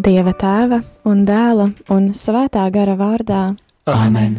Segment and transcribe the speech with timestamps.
[0.00, 3.40] Dieva tēva un dēla un svētā gara vārdā.
[3.90, 4.38] Āmen!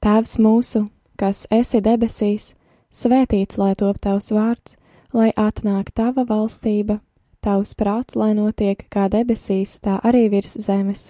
[0.00, 0.86] Tēvs mūsu,
[1.20, 2.54] kas esi debesīs,
[2.88, 4.78] svētīts lai top tavs vārds,
[5.12, 6.96] lai atnāk tava valstība,
[7.44, 11.04] tavs prāts, lai notiek kā debesīs, tā arī virs zemes.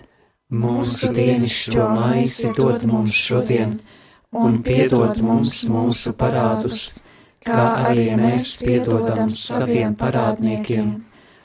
[0.50, 3.78] Mūsu dienascho maizi dod mums šodien,
[4.34, 7.04] un piedod mums mūsu parādus,
[7.46, 10.94] kā arī mēs piedodam saviem parādniekiem,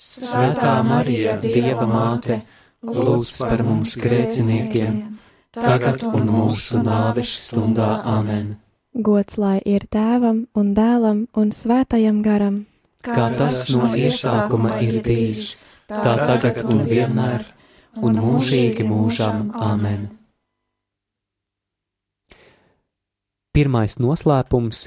[0.00, 2.40] Svētā Marija, Dieva māte,
[2.80, 4.94] lūdz par mums grēciniekiem,
[5.52, 8.54] tagad un mūsu nāves stundā amen.
[8.96, 12.62] Gods lai ir tēvam un dēlam un svētajam garam,
[13.00, 17.46] Kā tas no iesākuma ir bijis, tā tagad un vienmēr,
[17.96, 20.10] un mūžīgi mūžam amen.
[23.56, 24.84] Pirmais noslēpums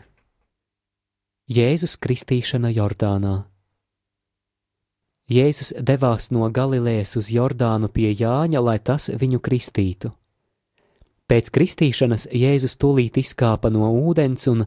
[1.58, 3.53] -Jēzus kristīšana Jordānā.
[5.32, 10.12] Jēzus devās no Galilejas uz Jordānu pie Jāņa, lai tas viņu kristītu.
[11.31, 14.66] Pēc kristīšanas Jēzus tūlīt izkāpa no ūdens, un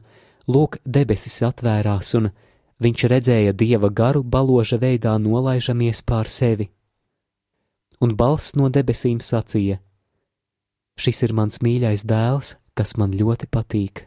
[0.49, 2.31] lūk, debesis atvērās, un
[2.81, 6.71] viņš redzēja dieva garu baloža veidā nolaižamies pār sevi.
[8.01, 9.79] Un balss no debesīm sacīja:
[10.97, 14.07] Šis ir mans mīļais dēls, kas man ļoti patīk.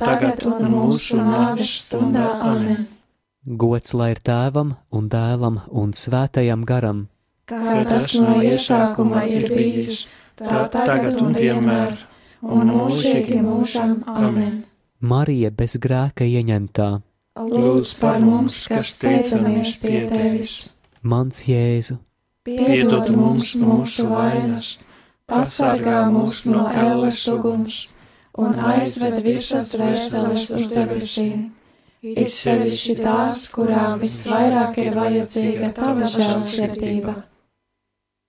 [0.00, 2.26] tagad un mūsu nāves stundā.
[2.52, 2.86] Amen!
[3.42, 7.08] Gods lai ir tēvam un dēlam un svētajam garam,
[7.50, 11.96] Kā tas no iesākuma ir bijis, tā tagad un vienmēr,
[12.42, 13.96] un mūžīgi mūžam.
[14.06, 14.62] Amen!
[15.02, 16.92] Marija bez grēka ieņemtā,
[17.32, 20.54] Lūdz par mums, kas teicamies pie tevis,
[21.02, 21.96] mans Jēzu,
[22.44, 24.66] piedod mums mūsu vainas,
[25.26, 27.80] pasargā mūs no ēles uguns
[28.38, 31.50] un aizved visas dvēseles uz debesīm.
[32.02, 37.14] It sevišķi tās, kurām visvairāk ir vajadzīga tava žēlsirdība.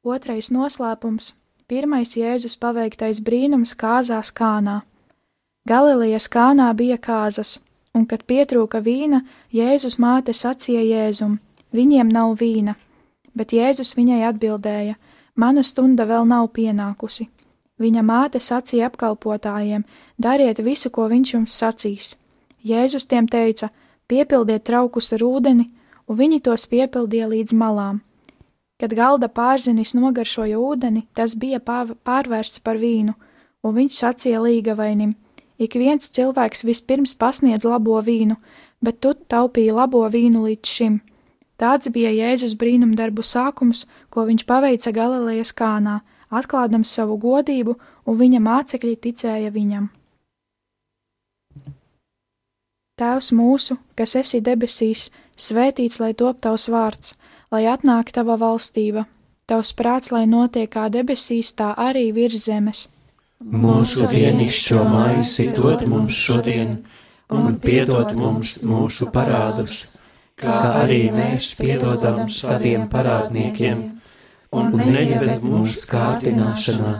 [0.04, 1.34] Otrais noslēpums-
[1.72, 4.84] pirmais Jēzus paveiktais brīnums kāzās kānā.
[5.66, 7.60] Galilejas kānā bija kāzas,
[7.96, 11.40] un kad pietrūka vīna, Jēzus māte sacīja Jēzum:
[11.74, 12.76] Viņiem nav vīna,
[13.36, 14.96] bet Jēzus viņai atbildēja:
[15.36, 17.28] Mana stunda vēl nav pienākusi.
[17.82, 19.84] Viņa māte sacīja apkalpotājiem:
[20.18, 22.16] Dariet visu, ko viņš jums sacīs.
[22.64, 23.72] Jēzus tiem teica:
[24.08, 25.70] Piepildiet traukus ar ūdeni,
[26.08, 28.02] un viņi tos piepildīja līdz malām.
[28.80, 33.14] Kad galda pārzinis nogaršoja ūdeni, tas bija pārvērsts par vīnu,
[33.64, 35.16] un viņš sacīja līgavainim:
[35.58, 38.38] Ik viens cilvēks vispirms pasniedz labo vīnu,
[38.82, 41.02] bet tu taupīji labo vīnu līdz šim.
[41.58, 46.02] Tāds bija Jēzus brīnumdarbu sākums, ko viņš paveica Galilejas kānā,
[46.40, 47.76] atklādams savu godību,
[48.08, 49.90] un viņa mācekļi ticēja viņam.
[53.00, 55.08] Tēvs mūsu, kas esi debesīs,
[55.38, 57.16] svētīts lai top tavs vārds,
[57.52, 59.08] lai atnāk tava valstība,
[59.50, 62.88] tavs prāts, lai notiek kā debesīs, tā arī virs zemes.
[63.44, 66.78] Mūsu dienascho maizi dod mums šodien,
[67.34, 70.00] un piedod mums mūsu parādus,
[70.40, 73.84] kā arī mēs piedodam saviem parādniekiem,
[74.54, 76.94] un neieved mūsu kārdināšanā,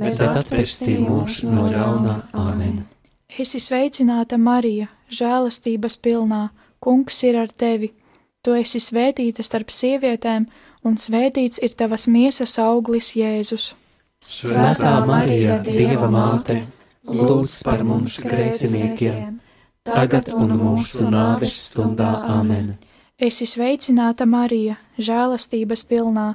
[0.00, 2.20] bet atpestī mūs no ļaunā.
[2.36, 2.84] Āmen!
[3.36, 6.46] Esi sveicināta, Marija, žēlastības pilnā,
[6.86, 7.88] Kungs ir ar tevi.
[8.44, 10.44] Tu esi svētīta starp sievietēm,
[10.86, 13.72] un svētīts ir tavas miesas auglis, Jēzus.
[14.22, 16.60] Svētā Marija, Dieva māte,
[17.08, 19.40] lūdz par mums grēciniekiem,
[19.88, 22.12] tagad un mūsu nāves stundā.
[22.36, 22.76] Āmen!
[23.18, 26.34] Esi sveicināta, Marija, žēlastības pilnā,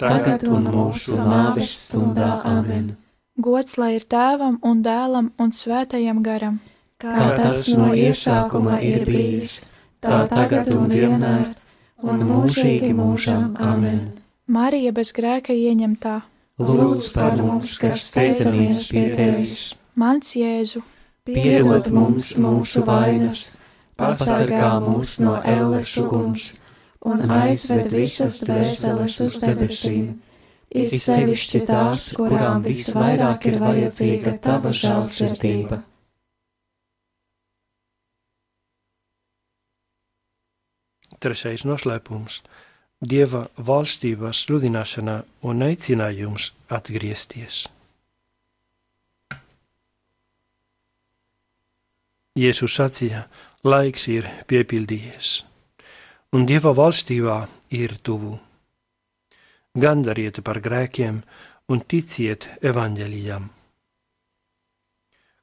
[0.00, 2.94] tagad un mūsu nāves stundā amen.
[3.40, 6.60] Gods lai ir tēvam un dēlam un svētajam garam,
[7.02, 9.72] kā tas no iesākuma ir bijis,
[10.02, 11.50] tā tagad un vienmēr
[12.04, 13.54] un mūžīgi mūžam.
[13.58, 14.12] Amen!
[14.46, 16.20] Marija bez grēka ieņemtā.
[16.62, 19.60] Lūdz par mums, kas steidzamīs pie tevis.
[19.98, 20.84] Mans Jēzu,
[21.26, 23.46] piedod mums mūsu vainas,
[23.98, 26.52] pasargā mūs no elles uguns
[27.04, 30.06] un aizved visas dvēseles uz debesīm.
[30.74, 35.84] Ir sevišķi tās, kurām visvairāk ir vajadzīga tava žēlsirdība.
[41.22, 42.42] Trešais noslēpums-
[43.12, 47.68] Dieva valstības sludināšana un aicinājums atgriezties.
[52.34, 53.28] Jēzus sacīja,
[53.62, 55.44] laiks ir piepildījies,
[56.34, 57.36] un Dieva valstībā
[57.70, 58.34] ir tuvu.
[59.78, 61.20] Gandariet par grēkiem
[61.70, 63.44] un ticiet evaņģēlijam.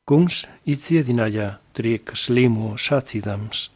[0.08, 3.70] Kungs izciedināja trieka slimo sacīdams: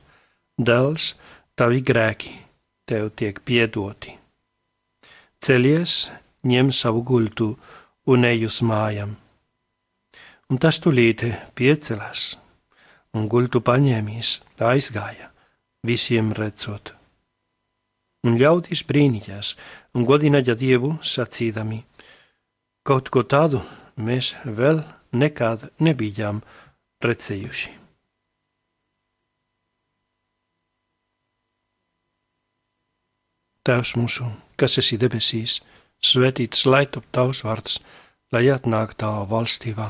[0.60, 1.14] Dēls
[1.56, 2.34] tavi grēki
[2.86, 4.18] tev tiek piedoti.
[5.40, 6.10] Celies,
[6.44, 7.54] ņem savu gultu
[8.12, 9.16] un ej uz mājām.
[10.52, 11.24] Un tas tulīt
[11.56, 12.36] piecelās,
[13.16, 15.32] un gultu paņēmīs, aizgāja,
[15.88, 16.96] visiem redzot.
[18.26, 19.54] Un ļaudis brīnījās
[19.94, 21.84] un godināja Dievu sacīdami,
[22.86, 23.62] kaut ko tādu
[24.02, 24.82] mēs vēl
[25.14, 26.42] nekad nebijām
[27.06, 27.74] redzējuši.
[33.66, 34.28] Tēvs mūsu,
[34.62, 35.60] kas esi debesīs,
[35.98, 37.80] svētīts lai top tavs vārds,
[38.34, 39.88] lai atnāk tava valstībā,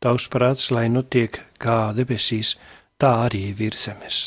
[0.00, 2.56] tavs prāts, lai notiek kā debesīs,
[2.96, 4.26] tā arī virs zemes.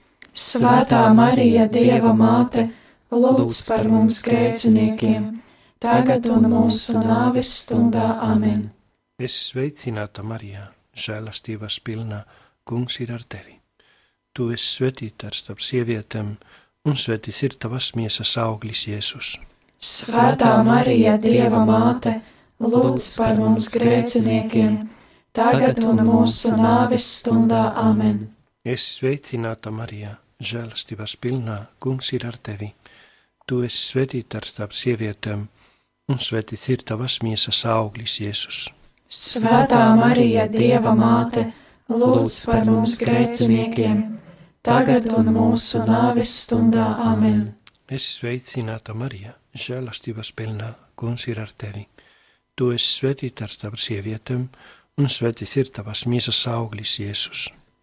[0.31, 2.69] Svētā Marija, Dieva māte,
[3.11, 5.25] lūdz par mums grēciniekiem,
[5.83, 8.69] tagad un mūsu nāves stundā amen.
[9.19, 12.23] Es sveicināta Marija, žēlastības pilnā,
[12.63, 13.59] kungs ir ar tevi.
[14.31, 16.35] Tu esi svētīta starp sievietēm,
[16.87, 19.35] un svētīts ir tavas miesas auglis Jēzus.
[19.83, 22.21] Svētā Marija, Dieva māte,
[22.63, 24.85] lūdz par mums grēciniekiem,
[25.35, 28.29] tagad un mūsu nāves stundā amen.
[28.61, 32.67] Es sveicināta Marija, žēlastības pilnā, kungs ir ar tevi.
[33.49, 35.47] Tu esi svētīta starp sievietēm,
[36.13, 38.67] un svētīts ir tavas miesas auglis Jēzus.
[39.09, 41.47] Svētā Marija, Dieva māte,
[41.89, 44.03] lūdz par mums grēciniekiem,
[44.61, 47.55] tagad un mūsu nāves stundā amen.
[47.89, 51.87] Es sveicināta Marija, žēlastības pilnā, kungs ir ar tevi.
[52.53, 54.45] Tu esi svētīta ar tavu sievietēm,
[55.01, 57.49] un svētīts ir tavas mīsas auglis, Jēzus.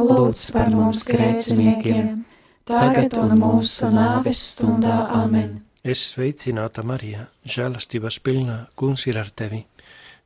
[0.00, 2.24] lūdz par mums grēciniekiem,
[2.66, 5.60] tagad un mūsu nāves stundā amen.
[5.84, 9.66] Es sveicināta Marija, žēlastības pilnā, kungs ir ar tevi.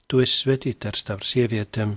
[0.06, 1.96] Tu esi svētīta starp sievietēm,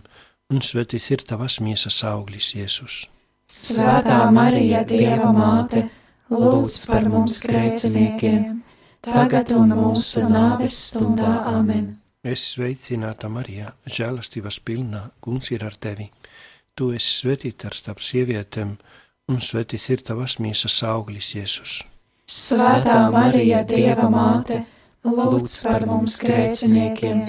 [0.51, 3.05] un svētīts ir tavas miesas auglis Jēzus.
[3.51, 5.85] Svētā Marija, Dieva māte,
[6.31, 8.61] lūdz par mums grēciniekiem,
[9.05, 11.97] tagad un mūsu nāves stundā amen.
[12.23, 16.09] Es sveicināta Marija, žēlastības pilnā, kungs ir ar tevi.
[16.81, 18.71] Tu esi svētīta starp sievietēm,
[19.29, 21.75] un svētīts ir tavas miesas auglis Jēzus.
[22.25, 24.63] Svētā Marija, Dieva māte,
[25.05, 27.21] lūdz par mums grēciniekiem,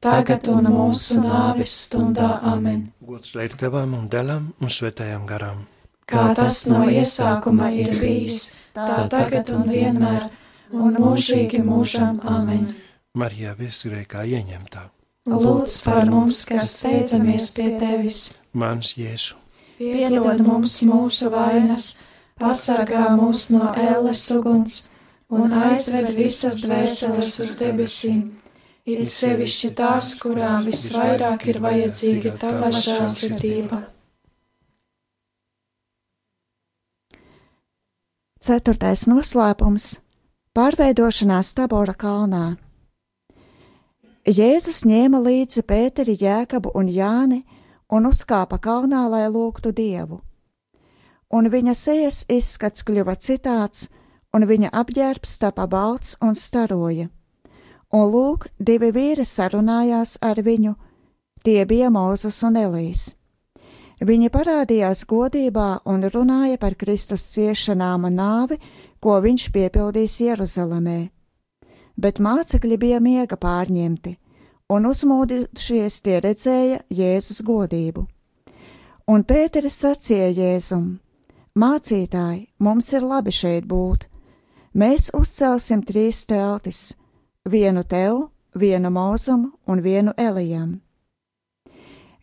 [0.00, 2.86] tagad un mūsu nāves stundā amen.
[3.04, 5.66] Gods lai ir tevam un dēlam un svētajam garam.
[6.08, 10.30] Kā tas no iesākuma ir bijis, tā tagad un vienmēr,
[10.72, 12.70] un mūžīgi mūžam amen.
[13.12, 14.88] Marija viesgrēkā ieņemtā.
[15.26, 18.18] Lūdz par mums, kas steidzamies pie tevis,
[18.54, 19.34] Mans Jēzu,
[19.80, 22.04] piedod mums mūsu vainas,
[22.38, 24.84] pasargā mūs no ēles uguns
[25.34, 28.22] un aizved visas dvēseles uz debesīm.
[28.86, 33.80] It sevišķi tās, kurām visvairāk ir vajadzīga tava žēlsirdība.
[38.38, 39.88] Ceturtais noslēpums-
[40.56, 42.44] pārveidošanās Tabora kalnā.
[44.26, 47.44] Jēzus ņēma līdzi Pēteri, Jēkabu un Jāni
[47.86, 50.18] un uzkāpa kalnā, lai lūgtu Dievu.
[51.30, 53.86] Un viņa sejas izskats kļuva citāds,
[54.34, 57.06] un viņa apģērbs tapa balts un staroja.
[57.94, 60.74] Un lūk, divi vīri sarunājās ar viņu,
[61.46, 63.12] tie bija Mūzes un Elīs.
[64.02, 68.58] Viņi parādījās godībā un runāja par Kristus ciešanām un nāvi,
[68.98, 71.15] ko viņš piepildīs Jeruzalemē.
[71.96, 74.16] Bet mācekļi bija miega pārņemti,
[74.68, 78.06] un uzmūdušies tie redzēja Jēzus godību.
[79.08, 80.98] Un Pēteris sacīja Jēzum:
[81.56, 84.08] Mācītāji, mums ir labi šeit būt.
[84.76, 86.94] Mēs uzcelsim trīs teltis-
[87.54, 90.80] vienu tev, vienu mūzum un vienu elijam.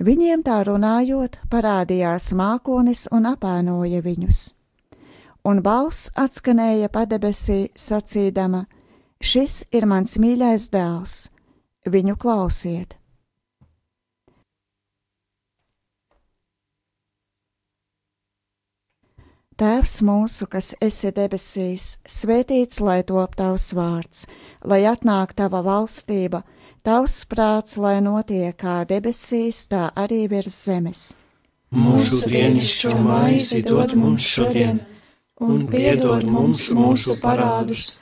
[0.04, 4.54] Viņiem tā runājot, parādījās mākonis un apēnoja viņus.
[5.46, 8.66] Un balss atskanēja padebesī, sacīdama:
[9.24, 11.14] Šis ir mans mīļais dēls,
[11.88, 12.98] viņu klausiet!
[19.56, 24.26] Tēvs mūsu, kas esi debesīs, svētīts lai top tavs vārds,
[24.60, 26.44] lai atnāk tava valstība,
[26.84, 31.04] tavs prāts, lai notiek kā debesīs, tā arī virs zemes.
[31.72, 34.84] Mūsu dienascho maizi dod mums šodien,
[35.40, 38.02] un piedod mums mūsu parādus,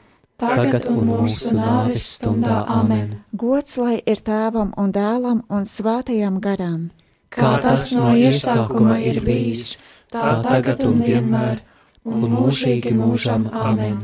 [0.41, 3.21] tagad un mūsu nāves stundā amen.
[3.31, 6.89] Gods lai ir tēvam un dēlam un svētajam garam.
[7.31, 9.77] Kā tas no iesākuma ir bijis,
[10.11, 11.61] tā tagad un vienmēr
[12.03, 14.01] un mūžīgi mūžam amen.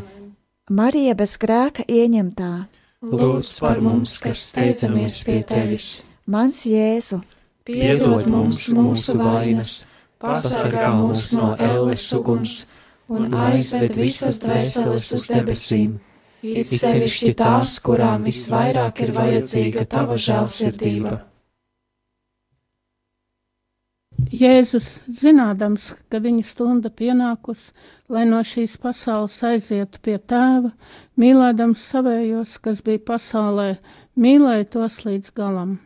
[0.70, 2.52] Marija bez grēka ieņemtā,
[2.98, 7.20] Lūdz par mums, kas steidzamies pie tevis, mans Jēzu,
[7.68, 9.74] piedod mums mūsu vainas,
[10.18, 12.64] pasargā mūs no elles uguns
[13.08, 16.00] un aizved visas dvēseles uz debesīm,
[16.62, 21.18] it sevišķi tās, kurām visvairāk ir vajadzīga tava žēlsirdība.
[24.28, 27.70] Jēzus, zinādams, ka viņa stunda pienākus,
[28.12, 30.74] lai no šīs pasaules aizietu pie tēva,
[31.22, 33.70] mīlēdams savējos, kas bija pasaulē,
[34.20, 35.78] mīlēja tos līdz galam.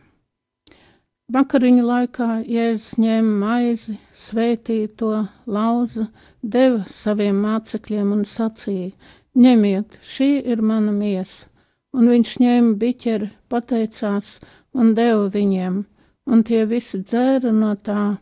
[1.32, 3.94] Vakariņu laikā Jēzus ņēma maizi,
[4.24, 5.12] svētīja to,
[5.46, 6.08] lauza,
[6.42, 8.90] deva saviem mācekļiem un sacīja:
[9.32, 11.48] Ņemiet, šī ir mana miesa,
[11.96, 14.36] un viņš ņēma biķeri, pateicās
[14.76, 15.78] un deva viņiem
[16.26, 18.18] un tie visi dzēra no tā.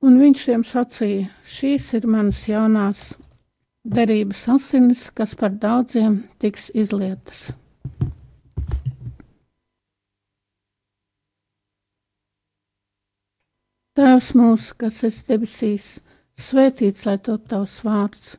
[0.00, 3.10] Un viņš tiem sacīja: Šīs ir manas jaunās
[3.84, 7.50] derības asinis, kas par daudziem tiks izlietas.
[13.98, 15.88] Tēvs mūsu, kas esi debesīs,
[16.38, 18.38] svētīts lai top tavs vārds,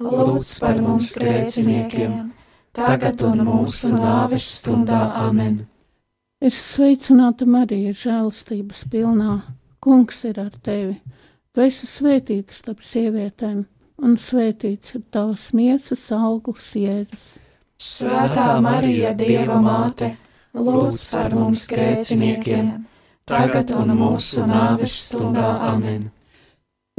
[0.00, 2.30] lūdz par mums grēciniekiem,
[2.76, 5.66] tagad un mūsu nāves stundā amen.
[6.40, 9.40] Es sveicināta Marija, žēlastības pilnā.
[9.80, 10.96] Kungs ir ar tevi.
[11.52, 13.64] Tu esi svētīta starp sievietēm,
[14.00, 17.30] un svētīts ir tavs miesas auglis Jēzus.
[17.80, 20.14] Svētā Marija, Dieva māte,
[20.56, 22.72] lūdz par mums grēciniekiem,
[23.28, 26.10] tagad un mūsu nāves stundā amen.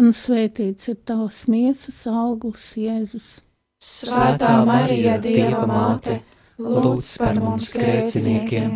[0.00, 3.38] un svētīts ir tavs miesas augurs, Jēzus.
[3.80, 6.20] Svētā Marija, Dieva māte,
[6.60, 8.74] lūdz par mums grēciniekiem,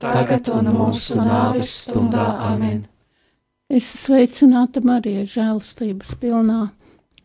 [0.00, 2.86] tagad un mūsu nāves stundā amen.
[3.68, 6.70] Es sveicināta Marija, žēlstības pilnā.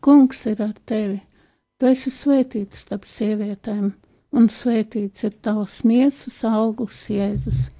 [0.04, 1.22] Kungs ir ar tevi.
[1.80, 3.94] Tu esi svētīts starp sievietēm,
[4.36, 7.70] un svētīts ir tavs miesas augurs, Jēzus.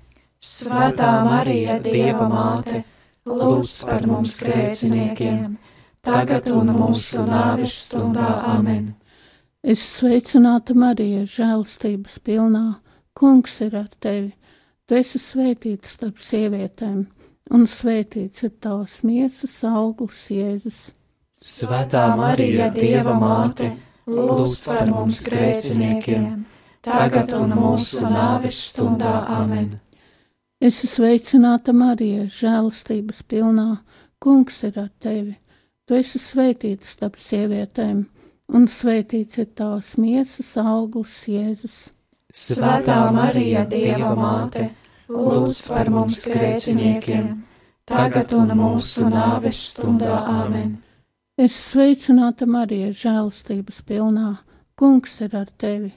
[0.40, 2.80] Svētā Marija, Dieva māte,
[3.28, 5.56] lūdz par mums grēciniekiem,
[6.04, 8.92] tagad un mūsu nāves stundā amen.
[9.64, 12.80] Es sveicināta Marija, žēlstības pilnā,
[13.16, 14.34] kungs ir ar tevi.
[14.84, 17.06] Tu esi svētīta starp sievietēm,
[17.56, 20.90] un svētīts ir tavs miesas augurs, Jēzus.
[21.32, 23.70] Svētā Marija, Dieva māte,
[24.04, 26.44] lūdz par mums grēciniekiem,
[26.84, 29.72] tagad un mūsu nāves stundā amen.
[30.64, 33.82] Es esmu sveicināta Marija, žēlastības pilnā.
[34.16, 35.34] Kungs ir ar tevi.
[35.84, 37.98] Tu esi svētīta starp sievietēm,
[38.48, 41.90] un svētīts ir tavs miesas augurs, Jēzus.
[42.32, 44.70] Svētā Marija, Dieva māte,
[45.12, 47.30] lūdz par mums grēciniekiem,
[47.84, 50.78] tagad un mūsu nāves stundā amen.
[51.36, 54.38] Es sveicināta Marija, žēlastības pilnā.
[54.80, 55.92] Kungs ir ar tevi.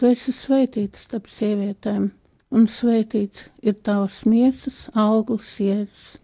[0.00, 2.14] Tu esi svētīta starp sievietēm
[2.50, 6.16] un svētīts ir tavs miesas augurs, Jēzus.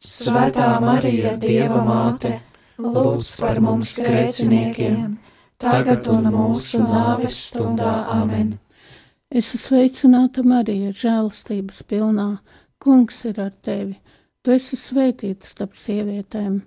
[0.00, 2.38] Svētā Marija, Dieva māte,
[2.80, 5.18] lūdz par mums grēciniekiem,
[5.60, 8.54] tagad un mūsu nāves stundā amen.
[9.30, 12.40] Es esmu sveicināta Marija, žēlastības pilnā.
[12.80, 13.98] Kungs ir ar tevi.
[14.42, 16.62] Tu esi svētīta starp sievietēm,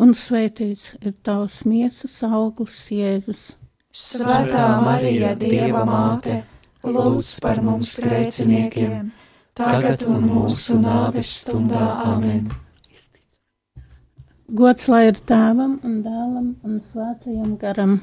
[0.00, 3.52] un svētīts ir tavs miesas augurs, Jēzus.
[3.92, 6.40] Svētā Marija, Dieva māte,
[6.84, 9.10] lūdz par mums grēciniekiem,
[9.58, 12.46] tagad un mūsu nāves stundā amen.
[14.48, 17.98] Gods lai ir tēvam un dēlam un svētajam garam.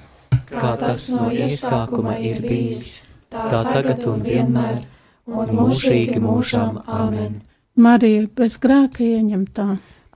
[0.45, 3.01] Kā tas no iesākuma ir bijis,
[3.33, 4.83] tā tagad un vienmēr,
[5.25, 7.41] un mūžīgi mūžām amen.
[7.75, 9.65] Marija bez grēka ieņemtā.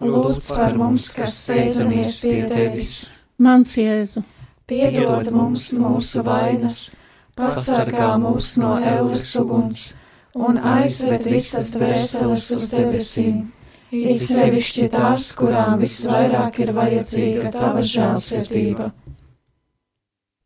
[0.06, 2.94] Lūdz par mums, kas steidzamies pie tevis.
[3.42, 4.24] Mans Jēzu.
[4.70, 6.78] Piedod mums mūsu vainas
[7.40, 9.86] pasargā mūs no ēles uguns
[10.36, 13.40] un aizved visas dvēseles uz debesīm.
[13.90, 18.92] It sevišķi tās, kurām visvairāk ir vajadzīga tava žēlsirdība.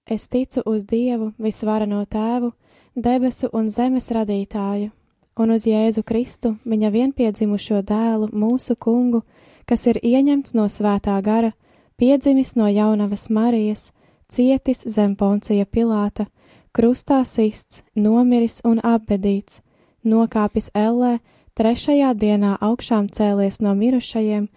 [0.07, 2.53] Es ticu uz Dievu, visvarano tēvu,
[2.95, 4.91] debesu un zemes radītāju,
[5.39, 9.23] un uz Jēzu Kristu, viņa vienpiedzimušo dēlu, mūsu kungu,
[9.67, 11.51] kas ir ieņemts no svētā gara,
[11.99, 13.91] piedzimis no jaunavas Marijas,
[14.31, 16.27] cietis zem poncija Pilāta,
[16.73, 19.61] krustā sists, nomiris un apbedīts,
[20.03, 21.19] nokāpis ellē,
[21.57, 24.47] trešajā dienā augšām cēlies no mirušajiem,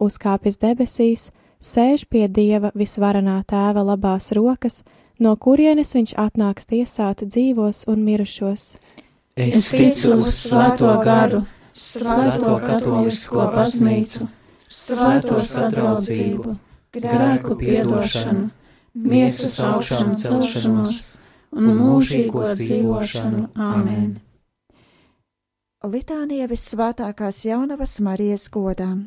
[0.00, 4.82] uzkāpis debesīs, sēž pie dieva visvarenā tēva labās rokas,
[5.20, 8.76] no kurienes viņš atnāks tiesāt dzīvos un mirušos.
[9.36, 11.42] Es ticu uz svēto garu,
[11.76, 14.30] svēto katolisko baznīcu,
[14.72, 16.56] svēto sadraudzību,
[16.96, 18.48] grēku piedošanu,
[18.96, 21.20] miesas augšām celšanos
[21.52, 23.50] un mūžīgo dzīvošanu.
[23.54, 24.16] Āmen!
[25.86, 29.06] Litānija visvētākās jaunavas Marijas godām.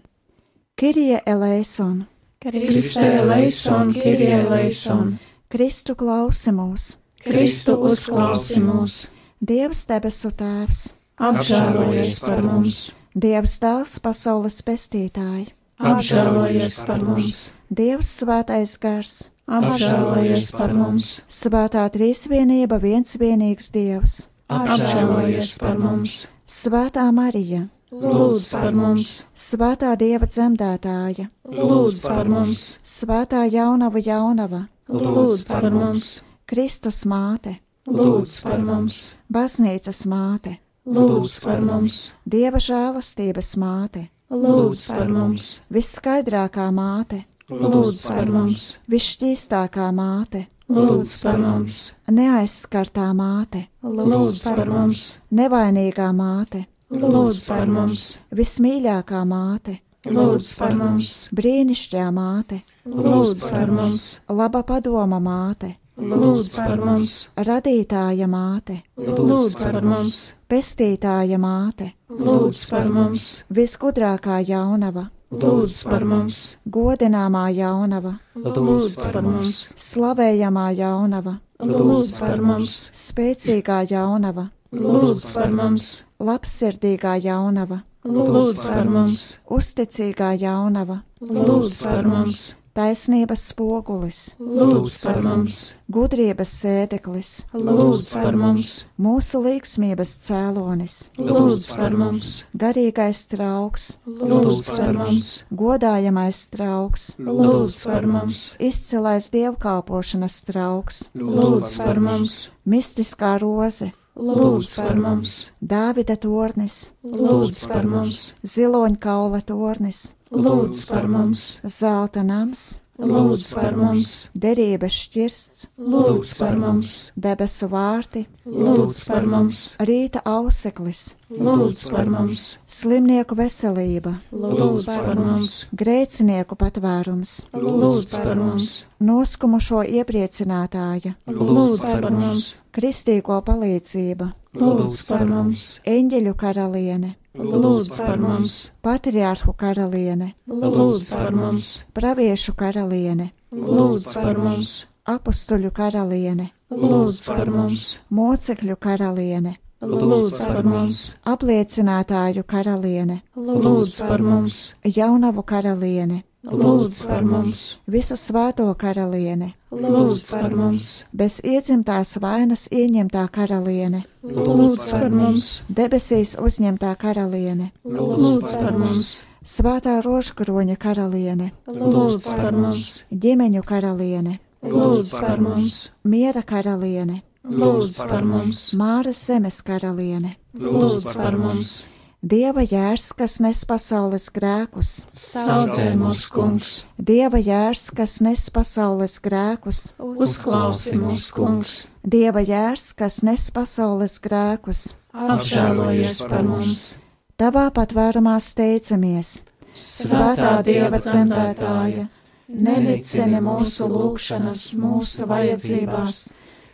[0.79, 2.05] Kirija eleison,
[2.39, 5.17] Kriste eleison, Kirija eleison,
[5.51, 6.93] Kristu klausi mūs,
[7.25, 8.99] Kristu uzklausi mūs,
[9.43, 15.49] Dievs debesu tēvs, apžēlojies par mums, Dievs dēls pasaules pestītāji,
[15.83, 19.17] apžēlojies par mums, Dievs svētais gars,
[19.49, 28.73] apžēlojies par mums, svētā trīsvienība viens vienīgs Dievs, apžēlojies par mums, Svētā Marija, lūdz par
[28.73, 37.59] mums, Svētā Dieva dzemdētāja, lūdz par mums, Svētā jaunava jaunava, lūdz par mums, Kristus māte,
[37.89, 40.57] lūdz par mums, baznīcas māte,
[40.89, 49.89] lūdz par mums, Dieva žēlastības māte, lūdz par mums, visskaidrākā māte, lūdz par mums, visšķīstākā
[49.95, 51.81] māte, lūdz par mums,
[52.13, 61.13] neaizskartā māte, lūdz par mums, nevainīgā māte, lūdz par mums, vismīļākā māte, lūdz par mums,
[61.35, 69.81] brīnišķīgā māte, lūdz par mums, laba padoma māte, lūdz par mums, radītāja māte, lūdz par
[69.83, 79.19] mums, pestītāja māte, lūdz par mums, visgudrākā jaunava, lūdz par mums, godināmā jaunava, lūdz par
[79.21, 88.89] mums, slavējamā jaunava, lūdz par mums, spēcīgā jaunava, lūdz par mums, labsirdīgā jaunava, lūdz par
[88.89, 95.59] mums, uzticīgā jaunava, lūdz par mums, taisnības spogulis, lūdz par mums,
[95.91, 104.95] gudrības sēdeklis, lūdz par mums, mūsu līgsmības cēlonis, lūdz par mums, garīgais trauks, lūdz par
[104.95, 114.71] mums, godājamais trauks, lūdz par mums, izcilais dievkalpošanas trauks, lūdz par mums, mistiskā roze, lūdz
[114.85, 123.45] par mums, Dāvida tornis, lūdz par mums, ziloņkaula tornis, lūdz par mums, zelta nams, lūdz
[123.55, 131.85] par mums, derības šķirsts, lūdz par mums, debesu vārti, lūdz par mums, rīta auseklis, lūdz
[131.95, 141.87] par mums, slimnieku veselība, lūdz par mums, grēcinieku patvērums, lūdz par mums, noskumušo iepriecinātāja, lūdz
[141.87, 151.11] par mums, kristīgo palīdzība, lūdz par mums, eņģeļu karaliene, lūdz par mums, patriārhu karaliene, lūdz
[151.13, 160.41] par mums, praviešu karaliene, lūdz par mums, apustuļu karaliene, lūdz par mums, mocekļu karaliene, lūdz
[160.41, 169.53] par mums, apliecinātāju karaliene, lūdz par mums, jaunavu karaliene, lūdz par mums, visu svēto karaliene,
[169.71, 178.53] lūdz par mums, bez iedzimtās vainas ieņemtā karaliene, lūdz par mums, debesīs uzņemtā karaliene, lūdz
[178.57, 179.13] par mums,
[179.45, 188.25] svētā rožkroņa karaliene, lūdz par mums, ģimeņu karaliene, lūdz par mums, miera karaliene, lūdz par
[188.25, 191.87] mums, māras zemes karaliene, lūdz par mums,
[192.21, 199.93] dieva jērs, kas nes pasaules grēkus, saucē mūs, kungs, dieva jērs, kas nes pasaules grēkus,
[199.99, 206.97] uzklausi mūs, kungs, dieva jērs, kas nes pasaules grēkus, apžēlojies par mums,
[207.39, 209.43] tavā patvērumā steicamies,
[209.79, 212.09] svētā Dieva dzemdētāja,
[212.49, 216.23] nenicini mūsu lūgšanas, mūsu vajadzībās,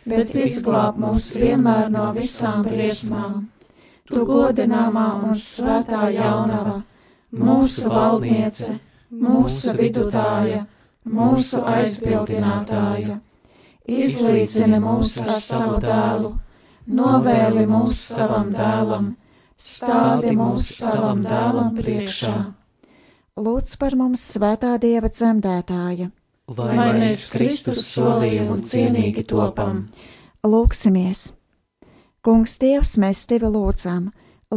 [0.06, 3.44] bet izglāb mūs vienmēr no visām briesmām.
[4.06, 6.80] Tu godināmā un svētā jaunava,
[7.34, 8.76] mūsu valdniece,
[9.10, 10.64] mūsu vidutāja,
[11.06, 13.18] mūsu aizbildinātāja,
[13.86, 16.32] izlīdzini mūs ar savu dēlu,
[16.86, 19.14] novēli mūs savam dēlam,
[19.58, 22.34] stādi mūs savam dēlam priekšā,
[23.36, 26.10] lūdz par mums svētā dieva dzemdētāja,
[26.58, 29.88] lai mēs Kristus solījam un cienīgi topam.
[30.46, 31.32] lūksimies!
[32.26, 34.08] Kungs, Dievs, mēs tevi lūdzam,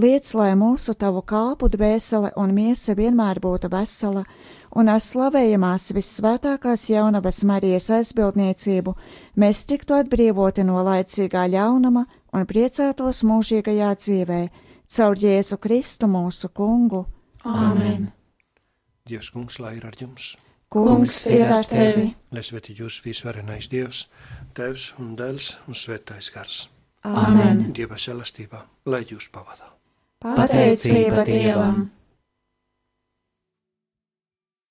[0.01, 4.23] liec, lai mūsu tavu kalpu dvēsele un miesa vienmēr būtu vesela,
[4.73, 8.95] un ar slavējamās vissvētākās jaunavas Marijas aizbildniecību
[9.37, 14.41] mēs tiktu atbrīvoti no laicīgā ļaunuma un priecātos mūžīgajā dzīvē,
[14.89, 17.03] caur Jēzu Kristu mūsu kungu.
[17.45, 18.09] Āmen!
[19.05, 20.31] Dievs, kungs, lai ir ar jums!
[20.73, 22.09] Kungs ir ar tevi!
[22.33, 24.07] Lai svētī jūs visvarenais Dievs,
[24.57, 26.65] Tēvs un Dēls un Svētais Gars.
[27.07, 27.69] Āmen!
[27.75, 29.71] Dieva žēlastībā, lai jūs pavadā.
[30.19, 31.87] Pateicība Dievam!